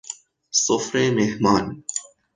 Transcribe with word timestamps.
سفره 0.51 1.11
مهمان 1.11 1.83